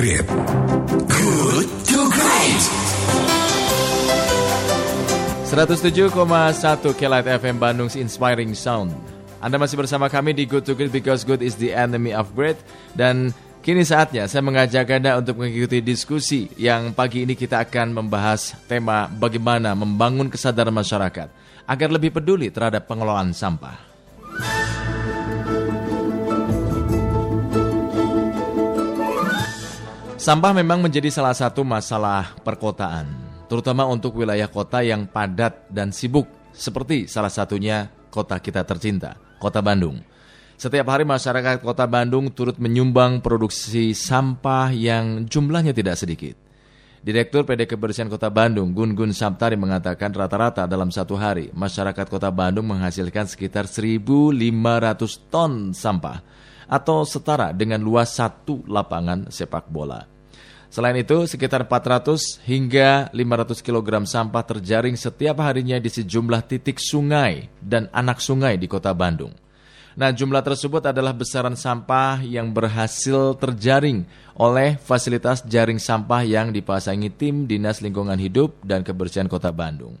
[0.00, 0.24] Great.
[1.12, 2.62] Good to Great.
[5.52, 6.16] 107,1
[6.96, 8.96] Kelat FM Bandung's Inspiring Sound.
[9.44, 12.56] Anda masih bersama kami di Good to Great because good is the enemy of great.
[12.96, 18.56] Dan kini saatnya saya mengajak Anda untuk mengikuti diskusi yang pagi ini kita akan membahas
[18.64, 21.28] tema bagaimana membangun kesadaran masyarakat
[21.68, 23.89] agar lebih peduli terhadap pengelolaan sampah.
[30.20, 33.08] Sampah memang menjadi salah satu masalah perkotaan,
[33.48, 39.64] terutama untuk wilayah kota yang padat dan sibuk, seperti salah satunya kota kita tercinta, Kota
[39.64, 39.96] Bandung.
[40.60, 46.36] Setiap hari masyarakat Kota Bandung turut menyumbang produksi sampah yang jumlahnya tidak sedikit.
[47.00, 52.28] Direktur PD Kebersihan Kota Bandung, Gun Gun Sabtari mengatakan rata-rata dalam satu hari masyarakat Kota
[52.28, 54.36] Bandung menghasilkan sekitar 1.500
[55.32, 56.20] ton sampah
[56.70, 60.06] atau setara dengan luas satu lapangan sepak bola.
[60.70, 67.50] Selain itu, sekitar 400 hingga 500 kg sampah terjaring setiap harinya di sejumlah titik sungai
[67.58, 69.34] dan anak sungai di kota Bandung.
[69.98, 74.06] Nah, jumlah tersebut adalah besaran sampah yang berhasil terjaring
[74.38, 79.98] oleh fasilitas jaring sampah yang dipasangi tim Dinas Lingkungan Hidup dan Kebersihan Kota Bandung.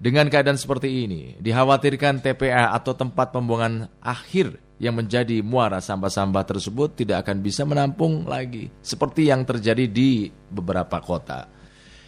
[0.00, 6.96] Dengan keadaan seperti ini, dikhawatirkan TPA atau tempat pembuangan akhir yang menjadi muara sampah-sampah tersebut
[6.96, 11.52] tidak akan bisa menampung lagi seperti yang terjadi di beberapa kota.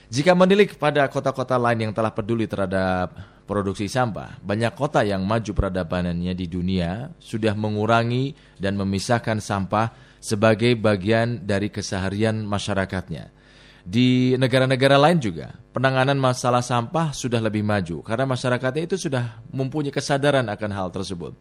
[0.09, 3.13] Jika menilik pada kota-kota lain yang telah peduli terhadap
[3.45, 10.81] produksi sampah, banyak kota yang maju peradabanannya di dunia sudah mengurangi dan memisahkan sampah sebagai
[10.81, 13.42] bagian dari keseharian masyarakatnya.
[13.83, 19.91] Di negara-negara lain juga, penanganan masalah sampah sudah lebih maju karena masyarakatnya itu sudah mempunyai
[19.91, 21.35] kesadaran akan hal tersebut.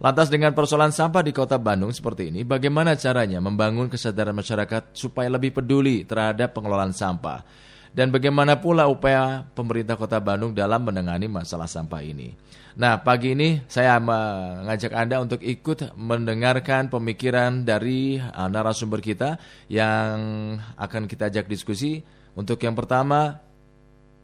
[0.00, 5.28] Lantas dengan persoalan sampah di kota Bandung seperti ini, bagaimana caranya membangun kesadaran masyarakat supaya
[5.28, 7.44] lebih peduli terhadap pengelolaan sampah?
[7.90, 12.32] Dan bagaimana pula upaya pemerintah kota Bandung dalam menangani masalah sampah ini?
[12.78, 20.54] Nah, pagi ini saya mengajak Anda untuk ikut mendengarkan pemikiran dari uh, narasumber kita yang
[20.78, 21.98] akan kita ajak diskusi.
[22.38, 23.42] Untuk yang pertama,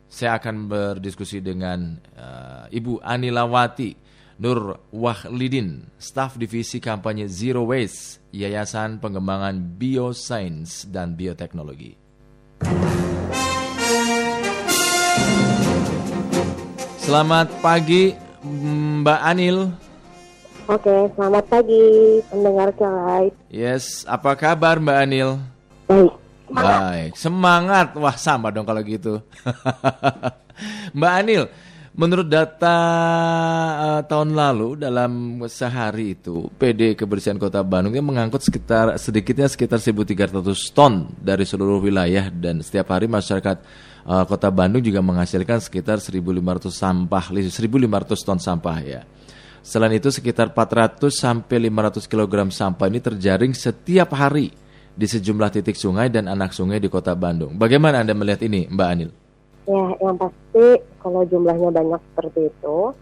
[0.06, 4.06] saya akan berdiskusi dengan uh, Ibu Anilawati
[4.37, 11.97] Nur Wahlidin, staf divisi kampanye Zero Waste, Yayasan Pengembangan Biosains dan Bioteknologi.
[17.01, 18.25] Selamat pagi
[19.03, 19.59] Mbak Anil.
[20.67, 21.83] Oke, selamat pagi
[22.31, 23.34] pendengar Live.
[23.51, 25.31] Yes, apa kabar Mbak Anil?
[25.87, 26.15] Baik.
[26.47, 27.95] Baik, semangat.
[27.99, 29.19] Wah, sama dong kalau gitu.
[30.97, 31.51] Mbak Anil,
[31.97, 32.77] Menurut data
[33.73, 39.81] uh, tahun lalu dalam sehari itu PD Kebersihan Kota Bandung yang mengangkut sekitar sedikitnya sekitar
[39.81, 40.29] 1.300
[40.77, 43.65] ton dari seluruh wilayah dan setiap hari masyarakat
[44.06, 49.03] uh, Kota Bandung juga menghasilkan sekitar 1.500 sampah 1.500 ton sampah ya.
[49.67, 54.55] Selain itu sekitar 400 sampai 500 kg sampah ini terjaring setiap hari
[54.97, 57.59] di sejumlah titik sungai dan anak sungai di Kota Bandung.
[57.59, 59.11] Bagaimana Anda melihat ini, Mbak Anil?
[59.67, 60.67] Ya, yang pasti
[61.03, 62.94] kalau jumlahnya banyak seperti itu,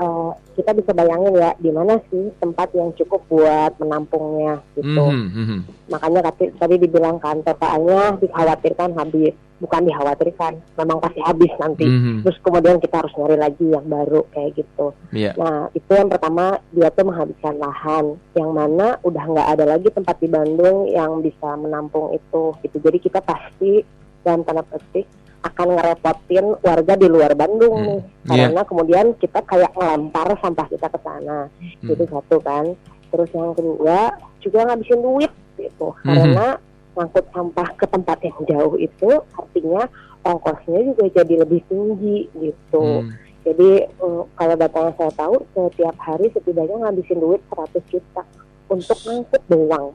[0.00, 5.04] uh, kita bisa bayangin ya di mana sih tempat yang cukup buat menampungnya gitu.
[5.12, 5.58] Mm -hmm.
[5.92, 11.86] Makanya tadi, tadi dibilang kan TPA-nya dikhawatirkan habis, bukan dikhawatirkan, memang pasti habis nanti.
[11.86, 12.16] Mm -hmm.
[12.26, 14.90] Terus kemudian kita harus nyari lagi yang baru kayak gitu.
[15.14, 15.38] Yeah.
[15.38, 20.18] Nah itu yang pertama dia tuh menghabiskan lahan, yang mana udah nggak ada lagi tempat
[20.18, 22.58] di Bandung yang bisa menampung itu.
[22.66, 22.76] Gitu.
[22.82, 23.86] Jadi kita pasti
[24.26, 25.06] dalam tanda petik
[25.42, 27.86] akan ngerepotin warga di luar Bandung hmm.
[27.86, 28.00] nih
[28.30, 28.46] iya.
[28.46, 28.68] karena yeah.
[28.70, 31.90] kemudian kita kayak ngelempar sampah kita ke sana hmm.
[31.90, 32.64] itu satu kan
[33.10, 33.98] terus yang kedua
[34.38, 36.06] juga ngabisin duit gitu hmm.
[36.06, 36.46] karena
[36.92, 39.82] ngangkut sampah ke tempat yang jauh itu artinya
[40.22, 43.10] ongkosnya juga jadi lebih tinggi gitu hmm.
[43.48, 43.70] jadi
[44.04, 48.22] um, kalau data yang saya tahu setiap hari setidaknya ngabisin duit 100 juta
[48.68, 49.86] untuk ngangkut doang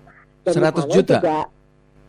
[0.47, 1.39] 100 juta juga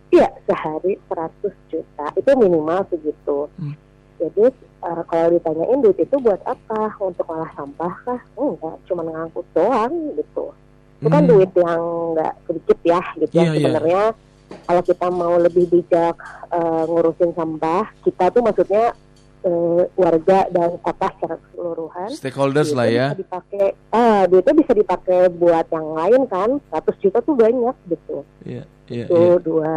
[0.09, 2.07] Iya, sehari 100 juta.
[2.17, 3.53] Itu minimal segitu.
[3.61, 3.77] Hmm.
[4.19, 4.45] Jadi
[4.83, 6.97] uh, kalau ditanyain duit itu buat apa?
[6.99, 8.21] Untuk olah sampah kah?
[8.35, 10.51] Enggak, cuma ngangkut doang gitu.
[10.99, 11.31] Itu kan hmm.
[11.31, 11.83] duit yang
[12.17, 13.57] enggak sedikit ya gitu yeah, ya iya.
[13.61, 14.05] sebenarnya.
[14.11, 14.27] Yeah.
[14.49, 16.17] Kalau kita mau lebih bijak
[16.53, 18.93] uh, ngurusin sampah, kita tuh maksudnya
[19.45, 22.11] uh, warga dan kota secara keseluruhan.
[22.13, 23.07] Stakeholders lah ya.
[23.13, 26.51] Bisa dipakai, ah, duitnya bisa dipakai buat yang lain kan.
[26.73, 28.25] 100 juta tuh banyak gitu.
[28.45, 28.65] Iya.
[28.65, 29.39] Yeah yeah, itu yeah.
[29.41, 29.77] dua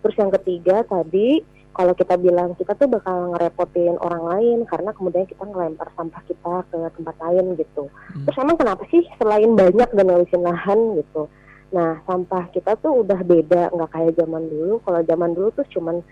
[0.00, 5.24] terus yang ketiga tadi kalau kita bilang kita tuh bakal ngerepotin orang lain karena kemudian
[5.24, 7.86] kita ngelempar sampah kita ke tempat lain gitu.
[7.86, 8.26] Hmm.
[8.26, 11.30] Terus emang kenapa sih selain banyak dan ngabisin lahan gitu?
[11.70, 14.82] Nah, sampah kita tuh udah beda, nggak kayak zaman dulu.
[14.82, 16.02] Kalau zaman dulu tuh cuman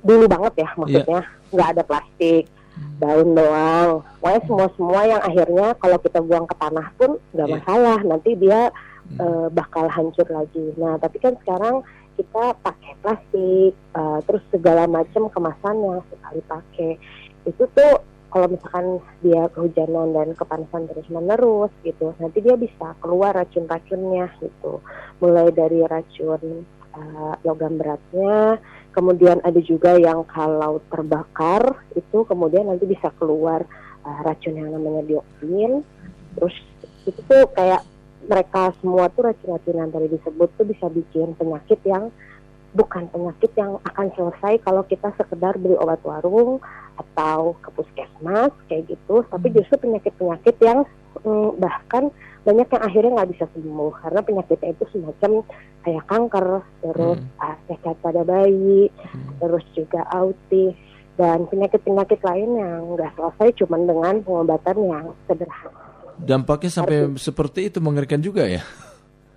[0.00, 1.52] dulu banget ya maksudnya, yeah.
[1.52, 2.92] nggak ada plastik, hmm.
[3.00, 3.90] daun doang.
[4.20, 7.54] Pokoknya semua-semua yang akhirnya kalau kita buang ke tanah pun nggak yeah.
[7.60, 7.98] masalah.
[8.04, 9.18] Nanti dia hmm.
[9.20, 10.66] uh, bakal hancur lagi.
[10.76, 11.80] Nah, tapi kan sekarang
[12.14, 16.90] kita pakai plastik, uh, terus segala macam kemasan yang sekali pakai.
[17.48, 17.92] Itu tuh
[18.34, 24.82] kalau misalkan dia kehujanan dan kepanasan terus menerus gitu nanti dia bisa keluar racun-racunnya gitu.
[25.22, 26.66] Mulai dari racun
[26.98, 28.58] uh, logam beratnya
[28.94, 33.66] kemudian ada juga yang kalau terbakar itu kemudian nanti bisa keluar
[34.06, 35.82] uh, racun yang namanya dioksin
[36.38, 36.54] terus
[37.04, 37.82] itu tuh kayak
[38.24, 42.08] mereka semua tuh racun-racun yang tadi disebut tuh bisa bikin penyakit yang
[42.74, 46.58] bukan penyakit yang akan selesai kalau kita sekedar beli obat warung
[46.94, 49.56] atau ke puskesmas kayak gitu, tapi hmm.
[49.60, 50.86] justru penyakit-penyakit yang
[51.26, 52.10] mm, bahkan
[52.44, 55.32] banyak yang akhirnya nggak bisa sembuh karena penyakitnya itu semacam
[55.82, 56.46] kayak kanker,
[56.84, 57.58] terus hmm.
[57.66, 59.42] cacat pada bayi, hmm.
[59.42, 60.76] terus juga autis
[61.14, 65.82] dan penyakit-penyakit lain yang nggak selesai cuma dengan pengobatan yang sederhana.
[66.14, 67.18] Dampaknya sampai Arti.
[67.18, 68.62] seperti itu mengerikan juga ya?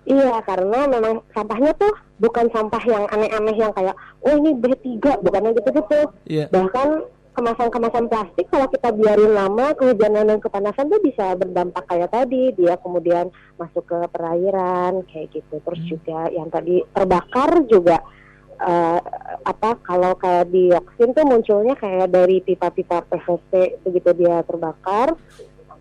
[0.08, 3.92] Iya, karena memang sampahnya tuh bukan sampah yang aneh-aneh yang kayak,
[4.24, 6.00] oh ini B3, bukan yang gitu-gitu.
[6.24, 6.48] Yeah.
[6.48, 6.88] Bahkan
[7.38, 12.74] kemasan-kemasan plastik kalau kita biarin lama kehujanan dan kepanasan tuh bisa berdampak kayak tadi dia
[12.82, 15.90] kemudian masuk ke perairan kayak gitu terus hmm.
[15.94, 18.02] juga yang tadi terbakar juga
[18.58, 18.98] uh,
[19.46, 25.14] apa kalau kayak dioksin tuh munculnya kayak dari pipa-pipa PVC begitu dia terbakar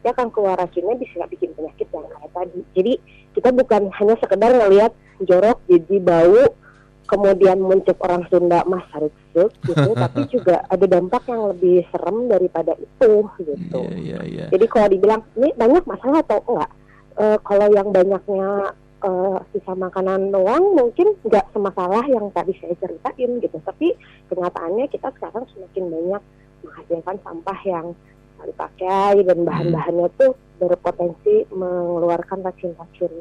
[0.05, 2.59] dia akan keluar racunnya bisa bikin penyakit yang kayak tadi.
[2.79, 2.93] Jadi
[3.33, 6.53] kita bukan hanya sekedar ngelihat jorok, jadi bau,
[7.07, 9.47] kemudian mencek orang Sunda mas gitu,
[10.03, 13.81] tapi juga ada dampak yang lebih serem daripada itu gitu.
[13.95, 14.47] Yeah, yeah, yeah.
[14.51, 16.71] Jadi kalau dibilang ini banyak masalah atau enggak?
[17.17, 23.41] Uh, kalau yang banyaknya uh, sisa makanan doang mungkin nggak semasalah yang tadi saya ceritain
[23.41, 23.57] gitu.
[23.63, 23.97] Tapi
[24.29, 26.23] kenyataannya kita sekarang semakin banyak
[26.65, 27.87] menghasilkan sampah yang
[28.47, 33.11] dipakai dan bahan-bahannya tuh berpotensi mengeluarkan racun-racun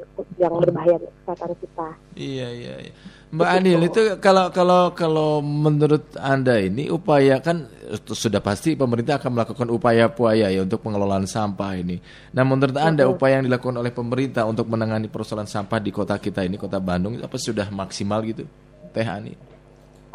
[0.40, 1.88] yang berbahaya untuk kesehatan kita.
[2.16, 2.74] Iya iya.
[2.88, 2.92] iya.
[3.26, 3.56] Mbak gitu.
[3.58, 7.66] Anil itu kalau kalau kalau menurut anda ini upaya kan
[8.06, 11.98] sudah pasti pemerintah akan melakukan upaya-upaya ya untuk pengelolaan sampah ini.
[12.32, 16.46] Nah menurut anda upaya yang dilakukan oleh pemerintah untuk menangani persoalan sampah di kota kita
[16.46, 18.46] ini kota Bandung apa sudah maksimal gitu,
[18.94, 19.55] Teh Ani?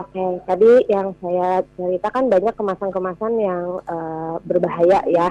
[0.02, 5.30] Oke, okay, tadi yang saya ceritakan banyak kemasan-kemasan yang uh, berbahaya ya.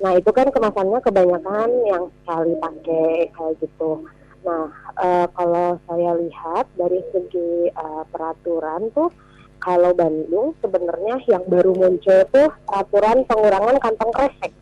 [0.00, 4.08] Nah itu kan kemasannya kebanyakan yang sekali pakai kayak gitu.
[4.40, 9.12] Nah uh, kalau saya lihat dari segi uh, peraturan tuh,
[9.60, 14.52] kalau Bandung sebenarnya yang baru muncul tuh peraturan pengurangan kantong kresek.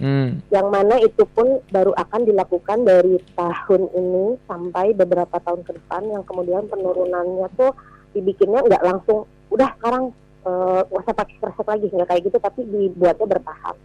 [0.00, 0.40] Hmm.
[0.48, 6.08] Yang mana itu pun baru akan dilakukan dari tahun ini sampai beberapa tahun ke depan
[6.08, 7.76] yang kemudian penurunannya tuh
[8.16, 10.12] dibikinnya nggak langsung udah sekarang
[10.44, 13.76] uh, usah pakai kresek lagi nggak kayak gitu tapi dibuatnya bertahap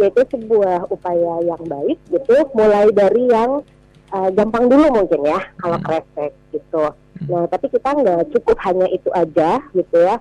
[0.00, 3.60] yaitu sebuah upaya yang baik gitu mulai dari yang
[4.14, 5.86] uh, gampang dulu mungkin ya kalau hmm.
[5.86, 7.28] kresek gitu hmm.
[7.28, 10.16] nah tapi kita nggak cukup hanya itu aja gitu ya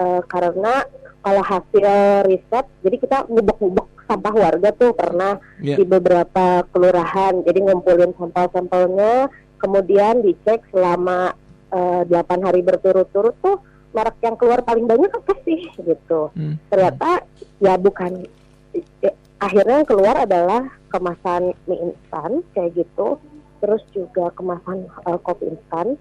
[0.00, 0.86] uh, karena
[1.20, 1.88] kalau hasil
[2.24, 5.76] riset jadi kita ngubek-ngubek sampah warga tuh pernah yeah.
[5.76, 9.28] di beberapa kelurahan jadi ngumpulin sampel-sampelnya
[9.60, 11.36] kemudian dicek selama
[11.72, 13.58] uh, eh, 8 hari berturut-turut tuh
[13.92, 16.28] merek yang keluar paling banyak apa sih gitu.
[16.36, 16.60] Hmm.
[16.68, 17.24] Ternyata
[17.58, 18.28] ya bukan
[18.76, 23.16] eh, akhirnya yang keluar adalah kemasan mie instan kayak gitu,
[23.60, 25.96] terus juga kemasan uh, kopi instan,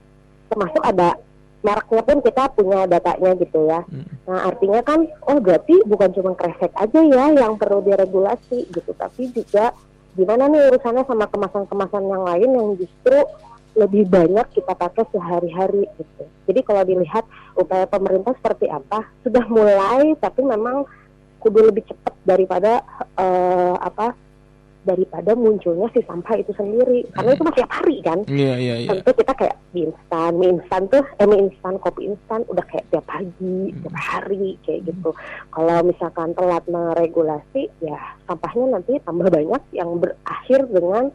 [0.52, 1.16] termasuk ada
[1.66, 3.82] mereknya pun kita punya datanya gitu ya.
[3.88, 4.08] Hmm.
[4.30, 9.32] Nah artinya kan, oh berarti bukan cuma kresek aja ya yang perlu diregulasi gitu, tapi
[9.32, 9.74] juga
[10.18, 13.18] gimana nih urusannya sama kemasan-kemasan yang lain yang justru
[13.78, 16.26] lebih banyak kita pakai sehari-hari gitu.
[16.50, 20.84] Jadi kalau dilihat upaya pemerintah seperti apa, sudah mulai tapi memang
[21.38, 22.82] kudu lebih cepat daripada
[23.16, 24.18] uh, apa
[24.88, 28.90] daripada munculnya si sampah itu sendiri karena itu masih tiap hari kan yeah, yeah, yeah.
[28.96, 32.88] tentu kita kayak mie instan mie instan tuh eh mie instan kopi instan udah kayak
[32.88, 33.84] tiap pagi hmm.
[33.84, 35.12] tiap hari kayak gitu
[35.52, 38.00] kalau misalkan telat meregulasi ya
[38.32, 41.12] sampahnya nanti tambah banyak yang berakhir dengan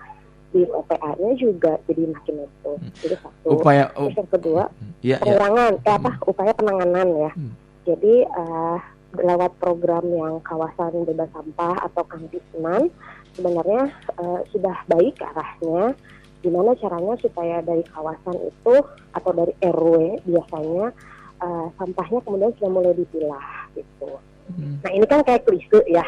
[0.52, 2.73] di OPA-nya juga jadi makin itu.
[2.76, 2.92] Hmm.
[3.00, 3.47] Jadi satu.
[3.56, 4.62] Upaya Terus yang kedua
[5.00, 5.88] ya, pengurangan, ya.
[5.88, 6.30] Eh, apa hmm.
[6.30, 7.30] upaya penanganan ya.
[7.32, 7.52] Hmm.
[7.82, 8.78] Jadi uh,
[9.12, 12.88] lewat program yang kawasan bebas sampah atau kampisman
[13.32, 13.90] sebenarnya
[14.21, 15.97] uh, sudah baik arahnya.
[16.42, 18.75] Gimana caranya supaya dari kawasan itu
[19.14, 20.90] atau dari RW biasanya
[21.38, 24.21] uh, sampahnya kemudian sudah mulai dipilah gitu.
[24.52, 24.82] Hmm.
[24.85, 26.04] Nah ini kan kayak klise ya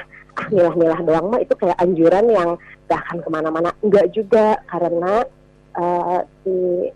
[0.53, 2.51] milah-milah doang mah itu kayak anjuran yang
[2.91, 5.25] gak akan ke mana-mana enggak juga karena
[5.79, 6.89] uh, si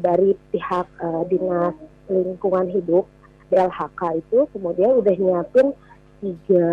[0.00, 1.76] dari pihak uh, dinas
[2.08, 3.04] lingkungan hidup
[3.52, 5.76] DLHK itu kemudian udah nyiapin
[6.24, 6.72] tiga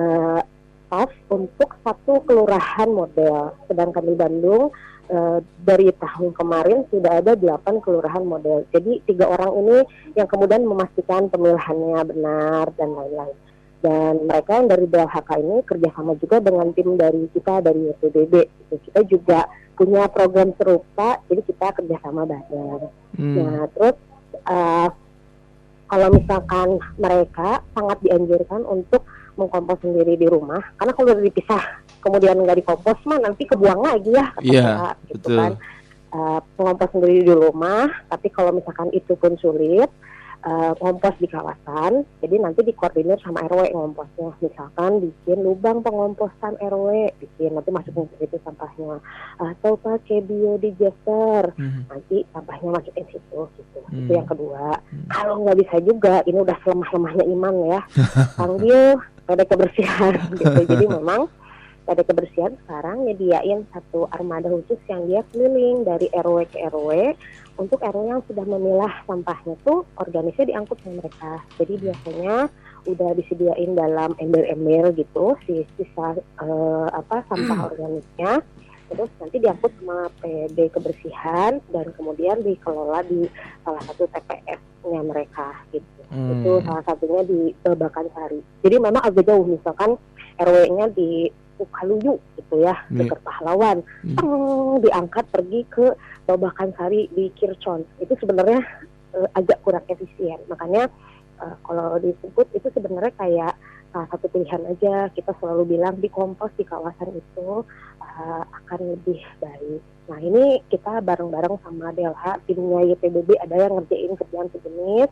[0.88, 3.56] staff untuk satu kelurahan model.
[3.72, 4.76] Sedangkan di Bandung
[5.08, 8.68] uh, dari tahun kemarin sudah ada delapan kelurahan model.
[8.76, 9.78] Jadi tiga orang ini
[10.20, 13.38] yang kemudian memastikan pemilihannya benar dan lain-lain.
[13.82, 18.34] Dan mereka yang dari DLHK ini kerjasama juga dengan tim dari kita dari PBB.
[18.46, 18.76] Gitu.
[18.90, 19.40] Kita juga
[19.74, 22.94] punya program serupa, jadi kita kerjasama bareng.
[23.18, 23.36] Hmm.
[23.42, 23.98] Nah terus
[24.46, 24.90] uh,
[25.92, 29.04] kalau misalkan mereka sangat dianjurkan untuk
[29.36, 31.64] mengkompos sendiri di rumah karena kalau udah dipisah
[32.04, 35.38] kemudian nggak dikompos mah nanti kebuang lagi ya yeah, gitu betul.
[35.40, 35.52] kan
[36.12, 39.88] uh, mengompos sendiri di rumah tapi kalau misalkan itu pun sulit
[40.46, 42.06] uh, ngompos di kawasan.
[42.22, 44.34] Jadi nanti dikoordinir sama RW ngomposnya.
[44.42, 49.02] Misalkan bikin lubang pengomposan RW, bikin nanti masukin ke situ sampahnya.
[49.38, 51.90] Atau pakai biodigester, hmm.
[51.90, 53.42] nanti sampahnya masukin situ.
[53.58, 53.80] Gitu.
[53.90, 54.06] Hmm.
[54.06, 54.78] Itu yang kedua.
[54.78, 55.08] Hmm.
[55.10, 57.80] Kalau nggak bisa juga, ini udah selemah-lemahnya iman ya.
[58.40, 60.62] Panggil pada kebersihan gitu.
[60.66, 61.30] Jadi memang
[61.82, 67.18] pada kebersihan sekarang nyediain satu armada khusus yang dia keliling dari RW ke RW
[67.60, 71.34] untuk RW yang sudah memilah sampahnya tuh organisnya diangkut sama mereka.
[71.60, 72.36] Jadi biasanya
[72.90, 77.68] udah disediain dalam ember-ember gitu si sisa uh, apa sampah hmm.
[77.70, 78.34] organiknya
[78.92, 83.24] terus nanti diangkut sama PD kebersihan dan kemudian dikelola di
[83.64, 85.88] salah satu TPS-nya mereka gitu.
[86.12, 86.44] Hmm.
[86.44, 88.44] Itu salah satunya di Babakan Sari.
[88.68, 89.96] Jadi memang agak jauh misalkan
[90.36, 91.32] RW-nya di
[91.62, 93.06] Sukaluyu gitu ya, hmm.
[93.06, 93.86] dekat pahlawan.
[94.18, 94.34] Teng,
[94.82, 95.94] diangkat pergi ke
[96.26, 97.86] Babakan Sari di Kircon.
[98.02, 98.66] Itu sebenarnya
[99.14, 100.42] uh, agak kurang efisien.
[100.50, 100.90] Makanya
[101.38, 103.54] uh, kalau disebut itu sebenarnya kayak
[103.94, 105.14] salah satu pilihan aja.
[105.14, 107.62] Kita selalu bilang di kompos di kawasan itu
[108.02, 109.82] uh, akan lebih baik.
[110.10, 115.12] Nah ini kita bareng-bareng sama DLH, timnya YPBB ada yang ngerjain kerjaan sejenis,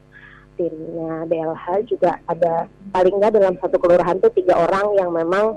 [0.59, 5.55] timnya DLH juga ada paling nggak dalam satu kelurahan tuh tiga orang yang memang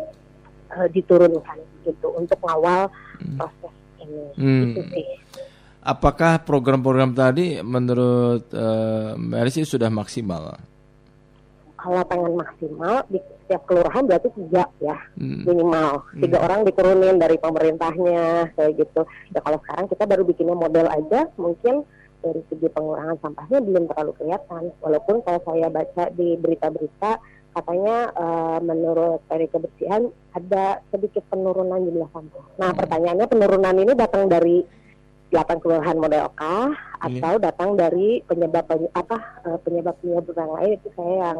[0.72, 2.88] uh, diturunkan gitu untuk mengawal
[3.20, 3.36] hmm.
[3.38, 4.24] proses ini.
[4.38, 4.62] Hmm.
[4.72, 5.06] Itu sih.
[5.82, 10.54] Apakah program-program tadi menurut uh, Mercy sudah maksimal?
[11.74, 15.42] Kalau pengen maksimal di setiap kelurahan berarti tiga ya hmm.
[15.42, 16.46] minimal tiga hmm.
[16.46, 19.02] orang diturunin dari pemerintahnya kayak gitu.
[19.34, 21.82] Ya kalau sekarang kita baru bikinnya model aja mungkin
[22.22, 24.62] dari segi pengurangan sampahnya belum terlalu kelihatan.
[24.78, 27.18] Walaupun kalau saya baca di berita-berita
[27.52, 32.44] katanya uh, menurut dari kebersihan ada sedikit penurunan jumlah sampah.
[32.56, 32.78] Nah, hmm.
[32.80, 34.64] pertanyaannya penurunan ini datang dari
[35.32, 36.76] 8 kelurahan model K iya.
[37.08, 39.16] atau datang dari penyebab apa
[39.48, 41.38] uh, penyebab penyebab yang lain itu saya yang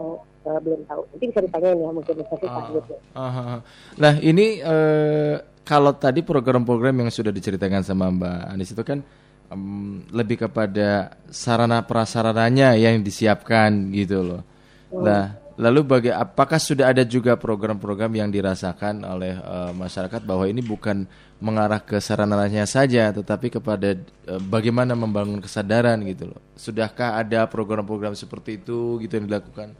[0.48, 1.02] uh, belum tahu.
[1.12, 3.58] Nanti bisa ditanyain ya mungkin bisa sih uh, uh,
[4.00, 9.04] Nah, ini uh, kalau tadi program-program yang sudah diceritakan sama Mbak Anis itu kan
[9.52, 14.42] um, lebih kepada sarana prasarananya yang disiapkan gitu loh.
[14.88, 15.04] Hmm.
[15.04, 15.24] Nah,
[15.62, 21.06] Lalu bagi apakah sudah ada juga program-program yang dirasakan oleh uh, masyarakat bahwa ini bukan
[21.38, 23.94] mengarah ke sarananya saja tetapi kepada
[24.26, 26.42] uh, bagaimana membangun kesadaran gitu loh.
[26.58, 29.78] Sudahkah ada program-program seperti itu gitu yang dilakukan?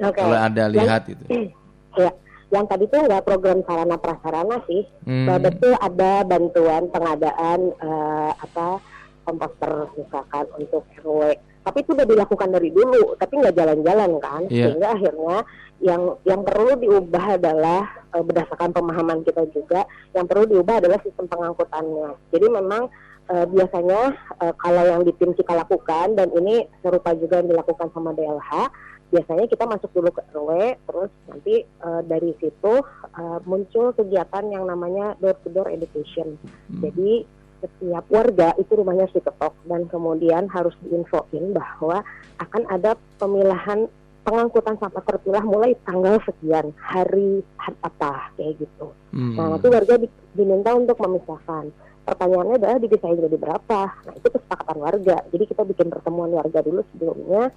[0.00, 0.24] Okay.
[0.24, 1.24] Kalau Anda lihat yang, itu.
[1.98, 2.14] Ya,
[2.54, 4.86] yang tadi itu ada program sarana prasarana sih.
[5.02, 5.26] Hmm.
[5.42, 8.78] Betul ada bantuan pengadaan uh, apa
[9.26, 11.34] komposter misalkan untuk RW
[11.68, 14.72] tapi itu udah dilakukan dari dulu tapi nggak jalan-jalan kan yeah.
[14.72, 15.36] sehingga akhirnya
[15.84, 17.84] yang yang perlu diubah adalah
[18.16, 19.84] uh, berdasarkan pemahaman kita juga
[20.16, 22.88] yang perlu diubah adalah sistem pengangkutannya jadi memang
[23.28, 27.92] uh, biasanya uh, kalau yang di tim kita lakukan dan ini serupa juga yang dilakukan
[27.92, 28.72] sama DLH
[29.08, 30.50] biasanya kita masuk dulu ke RW
[30.88, 32.74] terus nanti uh, dari situ
[33.16, 36.40] uh, muncul kegiatan yang namanya door to door education
[36.72, 36.80] hmm.
[36.80, 42.06] jadi setiap warga itu rumahnya si ketok dan kemudian harus diinfoin bahwa
[42.38, 43.90] akan ada pemilahan
[44.22, 48.92] pengangkutan sampah terpilah mulai tanggal sekian hari apa kayak gitu.
[49.16, 49.34] Hmm.
[49.34, 49.94] Nah nanti warga
[50.36, 51.72] diminta untuk memisahkan.
[52.08, 53.80] Pertanyaannya adalah didesain jadi berapa?
[53.88, 55.16] Nah itu kesepakatan warga.
[55.28, 57.52] Jadi kita bikin pertemuan warga dulu sebelumnya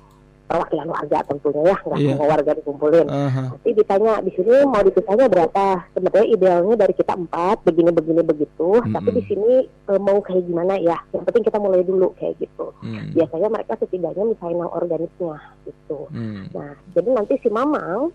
[0.51, 2.12] perwakilan warga tentunya ya nggak yeah.
[2.12, 3.08] semua warga dikumpulin.
[3.08, 3.48] Uh-huh.
[3.55, 5.65] Nanti ditanya di sini mau dipisahnya berapa?
[5.96, 8.70] Sebenarnya idealnya dari kita empat begini begini begitu.
[8.84, 8.91] Mm-hmm.
[8.91, 11.00] Tapi di sini e, mau kayak gimana ya?
[11.15, 12.75] Yang penting kita mulai dulu kayak gitu.
[12.84, 13.15] Mm.
[13.15, 16.00] Biasanya mereka setidaknya misalnya organiknya gitu.
[16.12, 16.51] Mm.
[16.51, 18.12] Nah jadi nanti si mamang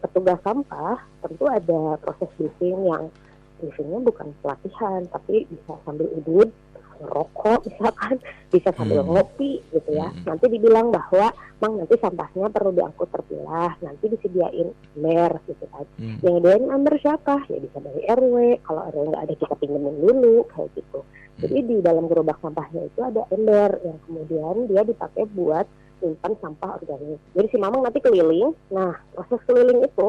[0.00, 3.12] petugas sampah tentu ada proses briefing yang
[3.60, 6.48] briefingnya bukan pelatihan tapi bisa sambil udut
[7.08, 8.16] rokok misalkan,
[8.54, 9.10] bisa sambil hmm.
[9.10, 10.08] ngopi gitu ya.
[10.10, 10.34] Hmm.
[10.34, 11.32] Nanti dibilang bahwa
[11.62, 15.86] mang nanti sampahnya perlu diangkut terpilah, nanti disediain ember gitu kan.
[16.00, 16.18] Hmm.
[16.20, 17.34] Yang disediain ember siapa?
[17.48, 18.36] Ya bisa dari RW.
[18.64, 21.00] Kalau RW nggak ada kita pinjemin dulu kayak gitu.
[21.00, 21.40] Hmm.
[21.44, 25.66] Jadi di dalam gerobak sampahnya itu ada ember yang kemudian dia dipakai buat
[26.04, 27.20] simpan sampah organik.
[27.32, 28.52] Jadi si mamang nanti keliling.
[28.68, 30.08] Nah proses keliling itu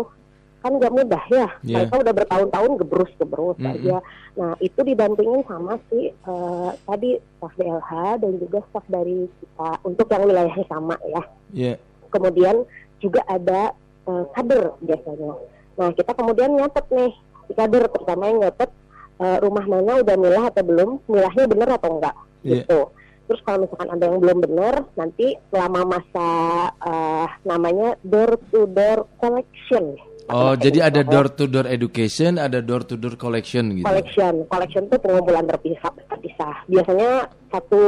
[0.66, 1.48] kan nggak mudah ya.
[1.62, 1.86] Yeah.
[1.86, 3.74] Mereka udah bertahun-tahun gebrus gebrus mm -hmm.
[3.78, 3.98] aja.
[4.34, 7.92] Nah itu didampingin sama si uh, tadi staf DLH
[8.26, 11.24] dan juga staf dari kita untuk yang wilayahnya sama ya.
[11.54, 11.78] Yeah.
[12.10, 12.66] Kemudian
[12.98, 13.78] juga ada
[14.10, 15.38] uh, kader biasanya.
[15.78, 17.14] Nah kita kemudian nyatet nih
[17.46, 18.74] si kader pertama yang nyatet
[19.22, 22.66] uh, rumah mana udah milah atau belum, milahnya bener atau enggak yeah.
[22.66, 22.90] gitu.
[23.26, 26.30] Terus kalau misalkan ada yang belum benar, nanti selama masa
[26.78, 32.82] uh, namanya door to door collection Oh, jadi ada door to door education, ada door
[32.82, 33.86] to door collection gitu.
[33.86, 36.56] Collection, collection itu pengumpulan terpisah, terpisah.
[36.66, 37.82] Biasanya satu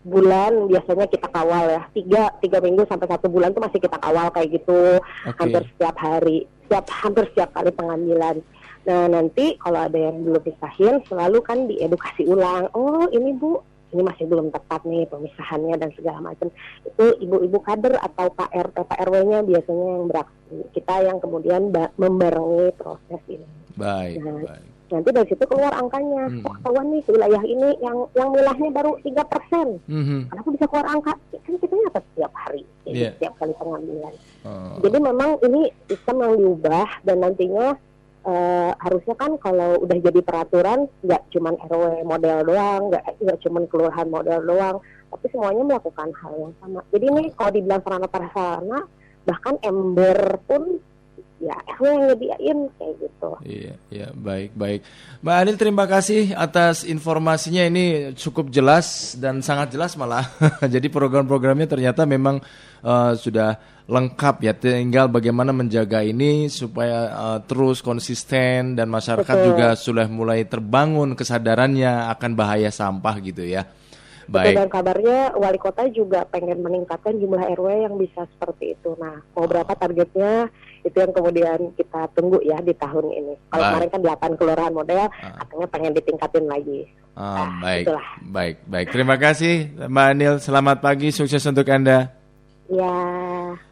[0.00, 4.32] bulan biasanya kita kawal ya tiga tiga minggu sampai satu bulan tuh masih kita kawal
[4.32, 4.96] kayak gitu
[5.28, 5.36] okay.
[5.36, 8.40] hampir setiap hari setiap hampir setiap kali pengambilan
[8.88, 13.60] nah nanti kalau ada yang belum pisahin selalu kan diedukasi ulang oh ini bu
[13.90, 16.48] ini masih belum tepat nih pemisahannya dan segala macam
[16.86, 21.62] itu ibu-ibu kader atau KRT PRW-nya biasanya yang beraksi kita yang kemudian
[21.98, 26.42] membarengi proses ini baik nah, baik nanti dari situ keluar angkanya hmm.
[26.42, 30.26] oh, ketahuan nih wilayah ini yang yang milahnya baru tiga persen hmm.
[30.34, 33.14] kenapa bisa keluar angka kan kita nyata setiap hari yeah.
[33.14, 34.76] setiap kali pengambilan oh.
[34.82, 37.78] jadi memang ini sistem yang diubah dan nantinya
[38.24, 43.62] uh, harusnya kan kalau udah jadi peraturan nggak cuman RW model doang, nggak nggak cuman
[43.68, 44.76] kelurahan model doang,
[45.10, 46.80] tapi semuanya melakukan hal yang sama.
[46.92, 48.80] Jadi ini kalau dibilang sarana prasarana
[49.28, 50.80] bahkan ember pun
[51.40, 53.30] ya RW yang nyediain kayak gitu.
[53.48, 54.80] Iya, iya baik baik.
[55.24, 60.28] Mbak Anil terima kasih atas informasinya ini cukup jelas dan sangat jelas malah.
[60.74, 62.44] Jadi program-programnya ternyata memang
[62.84, 63.56] uh, sudah
[63.88, 64.52] lengkap ya.
[64.52, 69.48] Tinggal bagaimana menjaga ini supaya uh, terus konsisten dan masyarakat Betul.
[69.48, 73.64] juga sudah mulai terbangun kesadarannya akan bahaya sampah gitu ya.
[74.30, 74.62] Baik.
[74.62, 78.94] Dan kabarnya wali kota juga pengen meningkatkan jumlah RW yang bisa seperti itu.
[78.94, 80.46] Nah, mau berapa targetnya?
[80.80, 83.34] Itu yang kemudian kita tunggu ya di tahun ini.
[83.52, 84.00] Kalau kemarin kan
[84.34, 85.10] 8 kelurahan model, ah.
[85.44, 86.80] katanya pengen ditingkatin lagi.
[87.18, 88.06] Oh, nah, baik, itulah.
[88.32, 88.86] baik, baik.
[88.94, 90.34] Terima kasih Mbak Anil.
[90.40, 92.20] Selamat pagi, sukses untuk Anda.
[92.70, 92.94] Ya.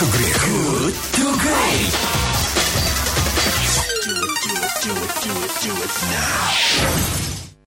[0.04, 1.94] Good to great.
[4.04, 7.23] Do it, do it, do it, do it, do it now.